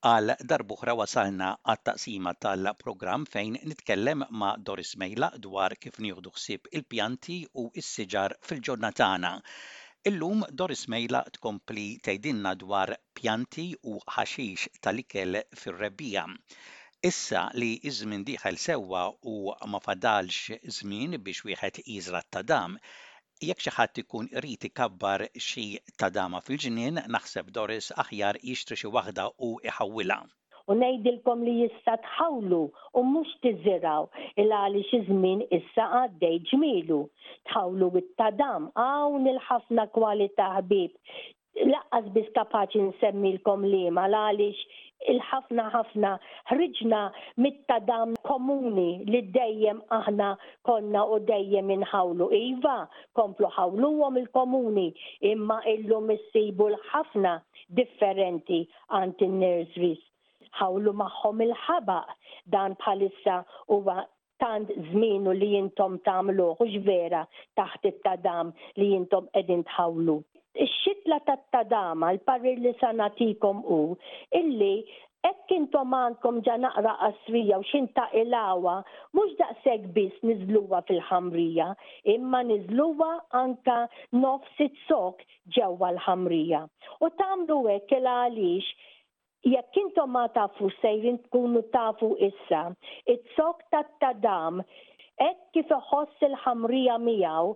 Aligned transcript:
Għal 0.00 0.34
darbuħra 0.50 0.96
wasalna 0.98 1.54
għat-taqsima 1.62 2.34
tal 2.46 2.66
program 2.82 3.28
fejn 3.34 3.60
nitkellem 3.70 4.26
ma' 4.30 4.56
Doris 4.70 4.96
Mejla 5.04 5.30
dwar 5.46 5.78
kif 5.78 6.02
nieħdu 6.02 6.34
ħsieb 6.34 6.72
il-pjanti 6.80 7.42
u 7.62 7.70
s-siġar 7.70 8.36
fil-ġurnatana. 8.42 9.34
ġurnatana 9.38 9.38
Illum 10.08 10.44
Doris 10.60 10.82
Mejla 10.92 11.18
tkompli 11.32 11.82
tgħidilna 12.06 12.50
dwar 12.60 12.90
pjanti 13.18 13.64
u 13.94 13.98
ħaxix 14.14 14.70
tal-ikel 14.86 15.36
fir-rebbija. 15.62 16.22
Issa 17.08 17.42
li 17.62 17.68
iż-żmien 17.90 18.24
diħel 18.30 18.58
sewwa 18.64 19.02
u 19.34 19.34
ma 19.74 19.82
fadalx 19.88 20.56
żmien 20.78 21.18
biex 21.28 21.44
wieħed 21.50 21.82
jiżra 21.90 22.22
ta' 22.24 22.30
tadam 22.38 22.78
jekk 23.50 23.66
xi 23.66 23.76
ħadd 23.80 24.02
ikun 24.04 24.32
irid 24.42 24.68
ikabbar 24.70 25.26
xi 25.50 25.66
tadama 26.04 26.40
fil-ġnien, 26.48 27.02
naħseb 27.18 27.52
Doris 27.60 27.92
aħjar 28.06 28.40
jixtri 28.48 28.80
xi 28.84 28.96
waħda 28.96 29.32
u 29.50 29.54
iħawwilha 29.70 30.22
u 30.68 30.74
ngħidilkom 30.80 31.42
li 31.46 31.52
jista' 31.62 31.94
tħawlu 32.06 32.58
u 32.68 33.02
mhux 33.12 33.32
tiżiraw 33.44 34.08
il 34.44 34.54
għaliex 34.58 34.96
iż-żmien 34.98 35.44
issa 35.58 35.86
għaddej 36.00 36.36
ġmilu. 36.50 36.98
Tħawlu 37.50 37.88
bit-tadam 37.96 38.66
hawn 38.84 39.28
il-ħafna 39.34 39.86
kwalità 39.96 40.50
ħbieb. 40.58 40.96
Laqqas 41.72 42.06
biss 42.16 42.34
kapaċi 42.36 42.84
nsemmilkom 42.90 43.64
li 43.70 43.84
ma 43.94 44.04
għaliex 44.08 44.78
il-ħafna 45.10 45.64
ħafna 45.74 46.10
ħriġna 46.50 46.98
mit-tadam 47.42 48.12
komuni 48.28 48.90
li 49.10 49.22
dejjem 49.36 49.80
aħna 49.96 50.28
konna 50.68 51.06
u 51.14 51.16
dejjem 51.32 51.72
inħawlu. 51.78 52.28
Iva, 52.38 52.76
komplu 53.16 53.48
ħawluhom 53.56 54.20
il-komuni 54.22 54.88
imma 55.32 55.62
illum 55.74 56.12
issibu 56.18 56.68
l-ħafna 56.74 57.34
differenti 57.80 58.60
għant 58.98 59.24
in-nurseries 59.26 60.04
ħawlu 60.58 60.92
magħhom 61.00 61.42
il-ħabaq 61.46 62.16
dan 62.54 62.74
bħalissa 62.80 63.36
huwa 63.76 63.96
tant 64.42 64.70
zminu 64.90 65.34
li 65.36 65.50
jintom 65.54 65.98
tamlu, 66.06 66.48
hux 66.58 66.78
vera 66.86 67.22
taħt 67.60 67.90
it-tadam 67.90 68.52
li 68.80 68.88
jintom 68.94 69.28
edin 69.42 69.62
tħawlu. 69.72 70.16
Ix-xitla 70.64 71.18
tat-tadama, 71.28 72.12
l 72.16 72.22
parri 72.26 72.56
li 72.62 72.74
sanatikom 72.82 73.62
u, 73.66 73.80
illi 74.42 74.74
Ekk 75.20 75.52
intom 75.52 75.92
għandkom 75.92 76.36
ġa 76.46 76.54
naqra 76.62 76.94
qasrija 77.02 77.58
u 77.60 77.64
xinta 77.68 78.06
ilawa, 78.16 78.78
mux 79.12 79.34
daqseg 79.36 79.82
bis 79.92 80.14
nizluwa 80.24 80.78
fil-ħamrija, 80.88 81.66
imma 82.14 82.40
nizluwa 82.48 83.10
anka 83.42 83.74
nofsi 84.16 84.70
t 84.70 84.80
sok 84.86 85.20
ġewwa 85.58 85.90
l-ħamrija. 85.92 86.62
U 87.04 87.12
tamlu 87.20 87.58
hekk 87.68 88.00
għaliex 88.00 88.72
jekk 89.48 89.76
intom 89.82 90.10
ma 90.14 90.24
tafu 90.36 90.66
sejrin 90.80 91.18
tkunu 91.24 91.62
tafu 91.74 92.08
issa, 92.28 92.74
it-sok 93.06 93.58
ta' 93.72 93.86
tadam, 94.00 94.60
et 95.28 95.40
kif 95.54 95.70
iħoss 95.76 96.24
il-ħamrija 96.28 96.96
miegħu, 97.06 97.52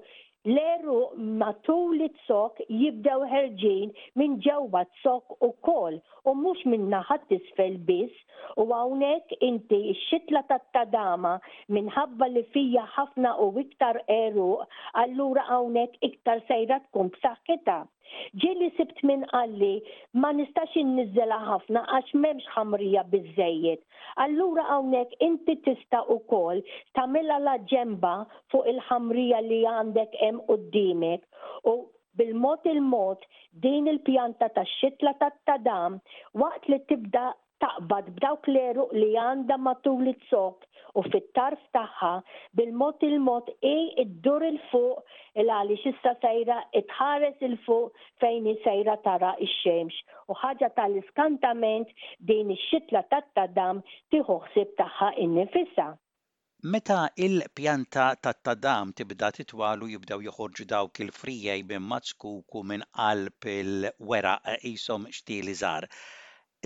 l-eru 0.54 0.96
matul 1.42 2.00
it-sok 2.08 2.62
jibdew 2.70 3.28
ħerġin 3.34 3.92
minn 4.20 4.34
ġewwa 4.44 4.82
t-sok 4.88 5.36
u 5.44 5.52
kol 5.68 5.96
u 6.24 6.34
mux 6.44 6.64
minn 6.68 6.84
naħat 6.94 7.32
isfel 7.36 7.76
biss 7.88 8.18
u 8.60 8.64
għawnek 8.68 9.32
inti 9.48 9.80
xitla 10.06 10.42
ta' 10.50 10.60
tadama 10.76 11.34
minħabba 11.78 12.28
li 12.34 12.44
fija 12.56 12.84
ħafna 12.96 13.36
u 13.48 13.52
iktar 13.64 14.00
eru 14.18 14.50
allura 15.04 15.44
għawnek 15.56 15.96
iktar 16.10 16.40
sejra 16.52 16.80
tkun 16.88 17.08
b'saħħitha 17.18 17.80
ġelli 18.42 18.66
sibt 18.78 18.98
minn 19.08 19.22
għalli 19.36 19.68
ma 20.22 20.30
nistax 20.38 20.74
nizzela 20.96 21.38
ħafna 21.50 21.82
għax 21.98 22.16
memx 22.24 22.48
ħamrija 22.56 23.04
bizzejiet. 23.14 23.82
Allura 24.24 24.64
hawnhekk 24.70 25.20
inti 25.28 25.56
tista' 25.68 26.02
kol 26.32 26.60
tamilla 26.98 27.38
la 27.46 27.56
ġemba 27.72 28.12
fuq 28.52 28.68
il-ħamrija 28.74 29.40
li 29.48 29.60
għandek 29.72 30.18
hemm 30.22 30.42
qudiemek 30.50 31.24
u 31.72 31.74
bil-mod 32.20 32.68
il-mod 32.74 33.24
din 33.64 33.88
il-pjanta 33.92 34.50
tax-xitla 34.58 35.14
tat-tadam 35.22 35.96
waqt 36.44 36.68
li 36.70 36.80
tibda 36.92 37.24
taqbad 37.64 38.06
b'dawk 38.18 38.52
l-eruq 38.52 38.94
li 39.00 39.10
għanda 39.24 39.56
matul 39.68 40.12
it-sok 40.14 40.68
u 40.98 41.02
fit-tarf 41.06 41.62
tagħha 41.76 42.10
bil-mod 42.58 43.02
il-mod 43.08 43.50
i 43.70 43.74
id-dur 44.02 44.44
il-fuq 44.50 45.16
il 45.42 45.50
għali 45.54 45.78
issa 45.78 46.12
sejra 46.24 46.58
itħares 46.80 47.42
il-fuq 47.48 48.04
fejn 48.24 48.46
sejra 48.66 48.94
tara 49.06 49.32
ix-xemx 49.46 50.30
u 50.30 50.36
ħaġa 50.44 50.68
tal-iskantament 50.78 51.90
din 52.30 52.52
ix-xitla 52.56 53.02
tat-tadam 53.14 53.82
tiħuħsib 54.14 54.74
tagħha 54.82 55.08
innifissa. 55.26 55.88
Meta 56.74 57.00
il-pjanta 57.26 58.06
tat 58.24 58.38
tadam 58.48 58.94
tibda 58.96 59.28
titwalu 59.36 59.90
jibdaw 59.96 60.22
joħorġu 60.28 60.64
dawk 60.74 61.02
il-frijej 61.04 61.66
minn 61.72 61.84
maċkuku 61.90 62.62
minn 62.70 62.86
qalb 63.00 63.50
il-wera 63.56 64.38
jisom 64.62 65.04
xtilizar. 65.18 65.84
żgħar. 65.90 66.12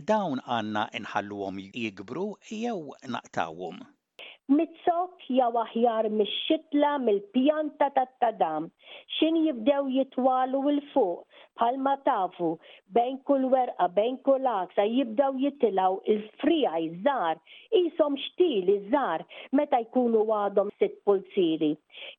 Dawn 0.07 0.39
għanna 0.55 0.83
inħalluhom 1.01 1.57
jikbru 1.75 2.27
jew 2.49 2.77
naqtawhom 3.17 3.81
mitzok 4.57 5.17
jew 5.39 5.55
aħjar 5.63 6.09
mix-xitla 6.21 6.93
mill-pjanta 7.05 7.89
tat-tadam 7.99 8.69
xin 9.19 9.37
jibdew 9.47 9.83
jitwalu 9.99 10.63
l 10.77 10.81
fuq 10.93 11.28
palma 11.59 11.95
tafu 12.07 12.51
bejn 12.97 13.17
kull 13.31 13.45
werqa, 13.53 13.87
bejn 13.99 14.17
kull 14.29 14.47
aksa 14.53 14.85
jibdaw 14.95 15.35
jittilaw 15.43 15.97
il-frija 16.15 16.73
iż-żar, 16.87 17.37
isom 17.83 18.17
xtil 18.25 18.71
iż-żar 18.77 19.25
meta 19.59 19.81
jkunu 19.87 20.23
għadhom 20.39 20.71
sitt 20.81 20.95
pulsiri. 21.09 21.73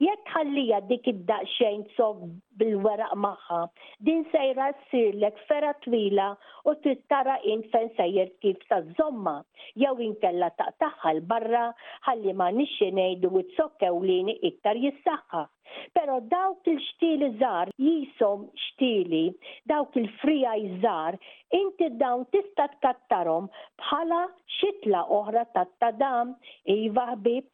Jekk 0.04 0.34
ħallija 0.36 0.82
dik 0.92 1.08
id-daqxejn 1.14 1.86
tsog 1.94 2.22
bil-weraq 2.60 3.16
magħha, 3.26 3.62
din 4.10 4.26
sejra 4.34 4.70
ssirlek 4.84 5.38
fera 5.48 5.72
twila 5.86 6.28
u 6.70 6.76
tittara 6.84 7.38
in 7.54 7.64
fen 7.72 7.88
sejjer 7.98 8.34
kif 8.44 8.60
ta' 8.72 8.84
zomma 9.00 9.38
jew 9.84 9.96
inkella 10.10 10.52
taqtaħħa 10.60 11.16
l-barra 11.16 11.66
ħalli 12.10 12.36
ma 12.36 12.52
nixxi 12.60 12.92
ngħidu 12.92 13.32
u 13.42 13.46
t 13.48 13.88
lini 14.10 14.36
iktar 14.50 14.76
jissaħħa. 14.84 15.48
Pero 15.94 16.20
dawk 16.34 16.66
il-xtili 16.72 17.30
zar 17.40 17.70
jisom 17.78 18.46
xtili, 18.64 19.24
dawk 19.72 19.98
il-frija 20.02 20.54
żar, 20.84 21.18
inti 21.62 21.88
dawn 22.02 22.26
tista 22.34 22.66
tkattarhom 22.76 23.50
bħala 23.84 24.22
xitla 24.58 25.04
oħra 25.20 25.44
tat-tadam, 25.58 26.36
iva 26.78 27.08
ħbib, 27.14 27.46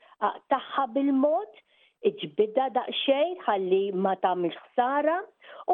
taħħa 0.53 0.87
bil-mod, 0.95 1.51
iġbida 2.11 2.69
daqxejn 2.75 3.35
ħalli 3.45 3.83
ma 3.95 4.13
tagħmel 4.23 4.53
ħsara 4.59 5.19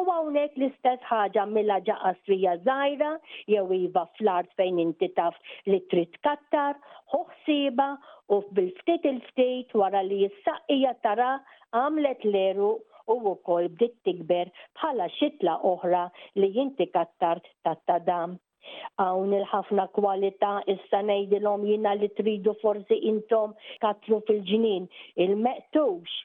hawnhekk 0.08 0.54
l-istess 0.58 1.02
ħaġa 1.06 1.42
milla 1.54 1.74
ġaqa 1.86 2.10
strija 2.18 2.52
żgħira 2.60 3.08
jew 3.54 3.64
iva 3.78 4.04
fl-art 4.18 4.54
fejn 4.60 4.78
inti 4.84 5.08
taf 5.18 5.34
li 5.70 5.80
trid 5.94 6.14
kattar, 6.26 6.78
ħoħsiba 7.14 7.88
u 8.34 8.38
bil-ftit 8.58 9.04
il-ftit 9.10 9.74
wara 9.82 10.00
li 10.06 10.20
jissaqija 10.22 10.94
tara 11.08 11.28
għamlet 11.80 12.24
l-eru 12.30 12.70
u 13.14 13.18
wkoll 13.32 13.68
bdiet 13.74 13.98
tikber 14.08 14.54
bħala 14.80 15.10
xitla 15.18 15.58
oħra 15.74 16.02
li 16.40 16.48
jinti 16.56 16.88
kattart 16.96 17.52
tat-tadam. 17.68 18.38
Hawn 19.06 19.36
il-ħafna 19.42 19.86
kwalità 19.98 20.54
issa 20.76 21.02
ngħidilhom 21.10 21.68
jina 21.74 21.92
li 22.00 22.08
tridu 22.22 22.56
forsi 22.64 23.02
intom 23.12 23.52
katru 23.84 24.22
fil-ġnien 24.30 24.88
il-meqtux 25.26 26.20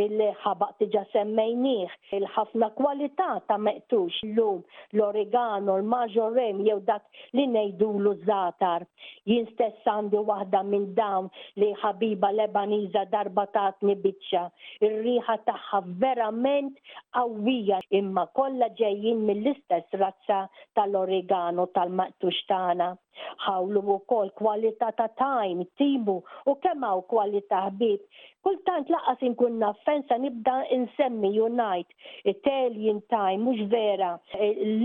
il-ħabaq 0.00 0.72
tiġa 0.80 1.02
semmejniħ, 1.12 1.92
il-ħafna 2.18 2.68
kwalità 2.78 3.26
ta' 3.48 3.58
meqtux 3.60 4.20
l-lum, 4.26 4.62
l-oregano, 4.96 5.74
l-maġorem, 5.82 6.62
jew 6.66 6.78
dak 6.86 7.04
li 7.36 7.44
nejdulu 7.52 8.14
zatar. 8.26 8.86
Jien 9.28 9.46
stess 9.52 9.84
għandi 9.92 10.20
waħda 10.30 10.62
minn 10.70 10.88
dawn 10.96 11.28
li 11.60 11.68
ħabiba 11.82 12.30
lebaniza 12.38 13.04
darba 13.12 13.44
tatni 13.52 13.96
biċċa. 14.06 14.44
Ir-riħa 14.88 15.36
tagħha 15.48 15.82
verament 16.04 16.78
qawwija 17.16 17.82
imma 18.00 18.26
kollha 18.38 18.72
ġejjin 18.80 19.22
mill-istess 19.28 20.00
razza 20.00 20.46
tal-oregano 20.78 21.68
tal 21.76 21.92
meqtux 22.00 22.46
tagħna 22.48 22.94
ħawlu 23.44 23.80
u 23.94 23.94
kol 24.10 24.28
kwalità 24.40 24.86
ta' 24.98 25.06
time, 25.20 25.64
tibu 25.80 26.12
u 26.50 26.52
kemmaw 26.66 27.00
kwalità 27.12 27.58
ħbib. 27.70 28.06
Kultant 28.46 28.92
laqas 28.94 29.24
inkun 29.28 29.58
naffensa 29.62 30.16
nibda 30.22 30.54
insemmi 30.76 31.30
unite, 31.48 31.92
Italian 32.32 33.02
time, 33.14 33.40
mux 33.48 33.60
vera, 33.74 34.08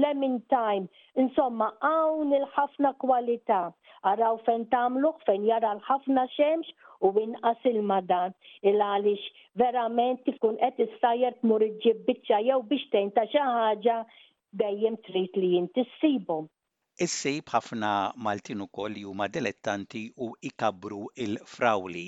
lemon 0.03 0.35
time, 0.55 0.89
insomma 1.25 1.69
għawn 1.91 2.35
il-ħafna 2.41 2.91
kwalità. 3.05 3.61
Araw 4.13 4.41
fen 4.49 4.67
tamluħ, 4.75 5.23
fen 5.29 5.47
jara 5.51 5.71
l-ħafna 5.77 6.27
xemx 6.35 6.93
u 7.05 7.13
inqas 7.23 7.63
il-madan. 7.71 8.35
Il-għalix 8.67 9.31
verament 9.63 10.21
tifkun 10.27 10.59
qed 10.65 10.83
istajer 10.89 11.39
t-murġib 11.39 12.03
bitċa 12.11 12.43
jew 12.49 12.59
biex 12.73 12.91
tejn 12.95 13.15
ta' 13.17 13.25
xi 13.31 13.45
ħaġa 13.55 14.01
dejjem 14.63 15.01
trid 15.07 15.41
li 15.43 15.55
jintissibu. 15.55 16.41
Is-sejb 16.97 17.51
ħafna 17.53 17.89
Maltin 18.25 18.63
ukoll 18.63 18.95
li 18.97 19.03
huma 19.05 19.27
dilettanti 19.29 19.99
u 20.25 20.29
ikabru 20.49 20.97
il-frawli 21.25 22.05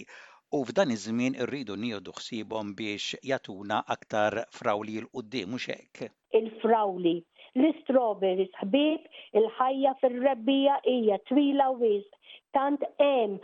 u 0.57 0.61
f'dan 0.69 0.93
iż-żmien 0.95 1.35
irridu 1.43 1.75
nieħdu 1.83 2.15
ħsiebhom 2.19 2.71
biex 2.79 3.19
jatuna 3.31 3.83
aktar 3.95 4.39
frawli 4.59 4.95
l 5.03 5.11
qudiem 5.13 5.53
mhux 5.53 5.67
hekk. 5.75 6.09
Il-frawli, 6.41 7.13
l 7.61 7.69
istrawberries 7.69 8.49
ħbieb, 8.63 9.05
il-ħajja 9.43 9.93
fir 10.01 10.17
rebbija 10.25 10.79
hija 10.95 11.21
twila 11.29 11.69
wisq, 11.83 12.17
tant 12.57 12.81
hemm 12.97 13.37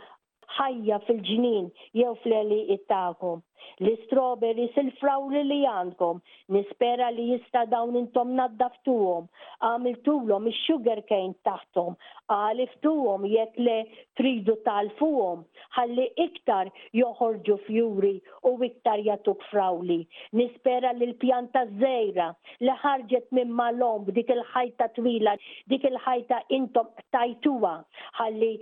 ħajja 0.58 0.98
fil-ġnien 1.06 1.70
jew 2.02 2.14
fl 2.24 2.40
għeli 2.40 2.60
it-tagħhom 2.78 3.45
l-strawberries, 3.84 4.72
il-frawli 4.80 5.42
li 5.50 5.58
għandkom. 5.68 6.20
Nispera 6.54 7.10
li 7.12 7.26
jista 7.34 7.64
dawn 7.68 7.96
intom 8.00 8.30
naddaftuhom, 8.38 9.26
għamiltuhom 9.66 10.46
il-sugar 10.50 11.02
cane 11.08 11.34
taħtom, 11.46 11.96
għaliftuhom 12.32 13.26
jekk 13.28 13.60
le 13.66 13.76
tridu 14.20 14.56
talfuhom, 14.66 15.44
ħalli 15.76 16.08
iktar 16.24 16.70
joħorġu 16.96 17.58
fjuri 17.66 18.14
u 18.48 18.56
iktar 18.64 19.02
jatuk 19.06 19.44
frawli. 19.50 20.00
Nispera 20.40 20.94
li 20.96 21.10
l-pjanta 21.10 21.66
zzejra 21.74 22.30
li 22.64 22.78
ħarġet 22.84 23.28
minn 23.36 23.52
malom 23.60 24.08
dik 24.16 24.32
il-ħajta 24.36 24.88
twila, 24.96 25.36
dik 25.70 25.84
il-ħajta 25.92 26.40
intom 26.60 26.90
tajtuwa, 27.14 27.76
ħalli 28.20 28.52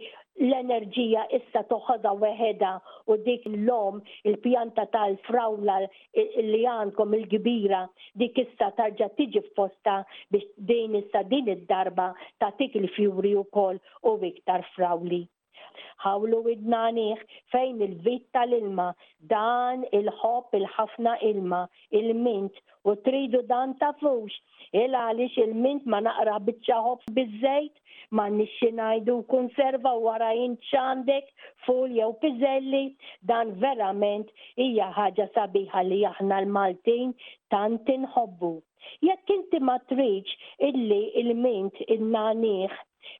l-enerġija 0.42 1.22
issa 1.38 1.60
toħodha 1.72 2.12
weħeda 2.25 2.70
u 3.08 3.16
dik 3.26 3.46
l-lom 3.50 4.00
il-pjanta 4.31 4.86
tal-frawla 4.96 5.76
li 6.48 6.64
għandkom 6.72 7.14
il-kbira 7.20 7.82
dik 8.25 8.40
issa 8.44 8.72
tarġa 8.81 9.08
tiġi 9.20 9.44
f'posta 9.50 9.98
biex 10.34 10.50
din 10.72 10.98
issa 11.02 11.22
din 11.31 11.52
id-darba 11.56 12.08
ta' 12.42 12.52
tik 12.58 12.76
il-fjuri 12.82 13.36
u 13.38 13.46
kol 13.58 13.78
u 14.10 14.19
iktar 14.32 14.66
frawli 14.75 15.22
ħawlu 16.05 16.38
id-naniħ 16.53 17.23
fejn 17.53 17.81
il-vit 17.87 18.26
tal-ilma, 18.37 18.85
dan 19.32 19.81
il-ħob 20.00 20.59
il-ħafna 20.59 21.15
ilma, 21.31 21.62
il-mint, 22.00 22.61
u 22.88 22.94
tridu 23.09 23.41
dan 23.53 23.73
tafux, 23.81 24.37
il-għalix 24.82 25.41
il-mint 25.47 25.88
ma 25.94 25.99
naqra 26.06 26.37
bitċaħob 26.50 27.09
bizzejt, 27.17 27.75
ma 28.21 28.29
nixxinajdu 28.37 29.17
konserva 29.32 29.94
wara 30.06 30.31
jinċandek 30.38 31.32
ful 31.67 31.91
jew 31.99 32.12
pizzelli, 32.23 32.85
dan 33.32 33.53
verament 33.65 34.31
hija 34.67 34.93
ħaġa 35.00 35.26
sabiħa 35.38 35.82
li 35.88 36.00
aħna 36.12 36.38
l-Maltin 36.44 37.17
tant 37.55 37.91
inħobbu. 37.97 38.55
Jekk 39.06 39.31
inti 39.41 39.59
ma 39.71 39.79
triċ 39.91 40.35
illi 40.71 41.03
il-mint 41.25 41.82
il-naniħ 41.88 42.75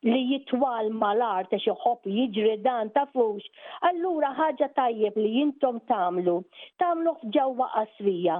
li 0.08 0.19
jitwal 0.28 0.86
mal-art 1.00 1.50
għax 1.54 1.64
joħob 1.69 2.06
jiġri 2.19 2.52
dan 2.66 2.90
tafux, 2.94 3.48
allura 3.88 4.31
ħaġa 4.38 4.69
tajjeb 4.78 5.19
li 5.20 5.32
jintom 5.38 5.76
tamlu, 5.92 6.36
tamlu 6.84 7.12
f'ġewwa 7.25 7.66
qasrija 7.75 8.38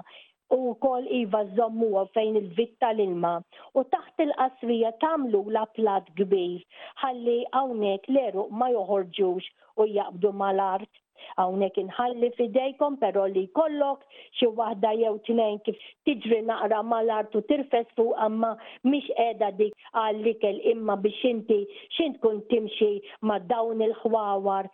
u 0.59 0.73
kol 0.87 1.09
iva 1.19 1.43
zommu 1.59 1.91
fejn 2.17 2.41
il-vitta 2.43 2.93
l-ilma 2.95 3.35
u 3.81 3.85
taħt 3.97 4.27
il-qasrija 4.29 4.95
tamlu 5.05 5.43
la 5.59 5.67
plat 5.77 6.11
kbir 6.23 6.57
ħalli 7.05 7.39
għawnek 7.51 8.11
l-eruq 8.15 8.59
ma 8.63 8.73
joħorġux 8.77 9.53
u 9.85 9.89
jaqbdu 9.99 10.33
mal-art 10.45 11.04
hawnhekk 11.39 11.79
inħalli 11.83 12.29
fidejkom 12.39 12.97
però 13.03 13.23
li 13.35 13.45
kollok 13.59 14.05
xi 14.39 14.49
waħda 14.61 14.91
jew 15.01 15.13
tnejn 15.29 15.59
kif 15.69 15.79
tiġri 16.09 16.41
naqra 16.51 16.81
mal-art 16.89 17.37
u 17.39 17.43
tirfes 17.53 17.93
fuq 17.97 18.13
għamma 18.27 18.51
mhix 18.91 19.11
qiegħda 19.13 19.51
dik 19.61 19.89
għallikel 20.03 20.61
imma 20.75 20.97
biex 21.07 21.25
inti 21.33 21.61
xint 21.99 22.21
kun 22.25 22.43
timxi 22.53 22.91
ma' 23.31 23.41
dawn 23.55 23.83
il-ħwawar 23.89 24.71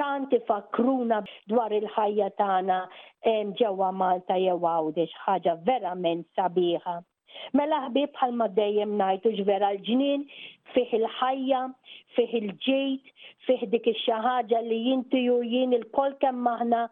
tant 0.00 0.32
ifakruna 0.38 1.22
dwar 1.52 1.72
il-ħajja 1.80 2.30
tagħna 2.42 2.80
ġewwa 3.60 3.92
Malta 4.02 4.38
jew 4.46 4.58
għawdex 4.60 5.22
ħaġa 5.26 5.60
verament 5.70 6.26
sabiħa. 6.36 7.00
Mela 7.54 7.80
ħbib 7.88 8.12
bħalma 8.16 8.48
dejjem 8.56 8.96
najtu 9.00 9.32
ġvera 9.40 9.70
l-ġnien, 9.76 10.26
fih 10.74 10.86
il-ħajja, 10.98 11.64
fih 12.16 12.36
il-ġejt, 12.40 13.12
fih 13.46 13.66
dik 13.72 13.90
ix-xaħġa 13.92 14.62
li 14.66 14.80
jinti 14.88 15.24
ju 15.28 15.40
jien 15.46 15.76
il-kol 15.80 16.16
kemm 16.24 16.42
maħna 16.48 16.86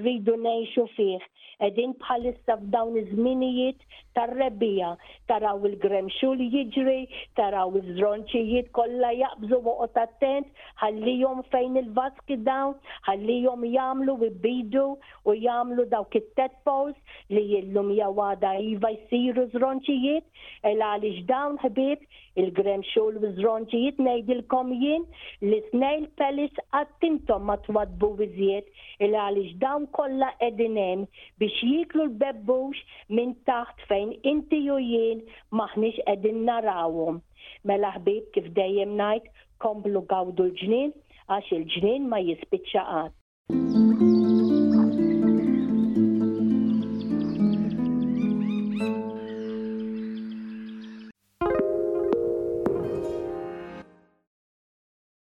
rridu 0.00 0.34
ngħixu 0.44 0.86
fih. 0.96 1.20
Edin 1.60 1.90
bħalissa 2.00 2.54
f'dawn 2.56 2.94
iż-żminijiet 2.96 3.82
tar-rebbija, 4.16 4.94
taraw 5.28 5.60
il-gremxu 5.68 6.30
li 6.38 6.46
jiġri, 6.54 7.02
taraw 7.36 7.76
iż-żronċijiet 7.80 8.70
kollha 8.74 9.10
jaqbżu 9.18 9.58
waqgħod, 9.66 9.98
attent, 10.06 10.48
ħallihom 10.80 11.44
fejn 11.52 11.76
il-vaski 11.82 12.38
dawn, 12.48 12.72
ħallihom 13.06 13.68
jagħmlu 13.74 14.16
ibidu 14.30 14.86
u 15.28 15.36
jagħmlu 15.36 15.84
dawk 15.92 16.16
it-tedpoles 16.22 16.96
li 17.36 17.44
jillum 17.52 17.92
jawada 18.00 18.56
iva 18.72 18.94
jsiru 19.04 19.44
żronċi 19.52 19.89
il-ħbixijiet, 19.90 20.24
għaliex 20.70 21.22
dawn 21.26 21.56
ħbieb 21.62 22.02
il-grem 22.40 22.82
xogħol 22.92 23.18
u 23.28 23.30
żronġijiet 23.38 23.98
ngħidilkom 24.00 24.72
jien 24.78 25.04
li 25.42 25.58
snejl 25.70 26.06
pelis 26.18 26.54
għattintom 26.76 27.46
ma 27.50 27.56
twadbu 27.66 28.10
iżjed 28.26 28.66
il 29.06 29.14
għaliex 29.18 29.58
dawn 29.62 29.88
kollha 29.96 30.30
qegħdin 30.40 30.78
hemm 30.78 31.06
biex 31.42 31.62
jiklu 31.64 32.06
l-bebbux 32.08 32.78
minn 33.18 33.34
taħt 33.48 33.86
fejn 33.90 34.14
inti 34.32 34.60
ju 34.68 34.78
jien 34.78 35.24
maħniex 35.60 36.04
qegħdin 36.06 36.44
narawhom. 36.48 37.20
Mela 37.64 37.94
ħbib 37.98 38.30
kif 38.36 38.50
dejjem 38.56 38.94
ngħid 39.00 39.30
komplu 39.64 40.04
gawdu 40.10 40.48
l-ġnien 40.48 40.94
għax 41.30 41.54
il-ġnien 41.58 42.08
ma 42.08 42.22
you. 42.22 44.09